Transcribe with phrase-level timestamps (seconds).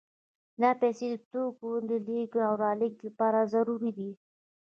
[0.61, 4.11] دا پیسې د توکو د لېږد رالېږد لپاره ضروري دي